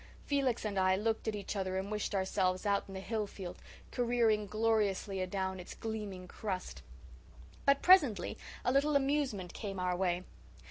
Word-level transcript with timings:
Felix 0.25 0.65
and 0.65 0.79
I 0.79 0.95
looked 0.95 1.27
at 1.27 1.35
each 1.35 1.55
other 1.55 1.77
and 1.77 1.91
wished 1.91 2.15
ourselves 2.15 2.65
out 2.65 2.85
in 2.87 2.95
the 2.95 2.99
hill 3.01 3.27
field, 3.27 3.59
careering 3.91 4.47
gloriously 4.47 5.21
adown 5.21 5.59
its 5.59 5.75
gleaming 5.75 6.27
crust. 6.27 6.81
But 7.67 7.83
presently 7.83 8.35
a 8.65 8.71
little 8.71 8.95
amusement 8.95 9.53
came 9.53 9.79
our 9.79 9.95
way. 9.95 10.23